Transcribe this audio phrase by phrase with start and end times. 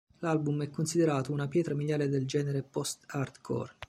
[0.21, 3.73] L'album è considerato una pietra miliare del genere post-hardcore.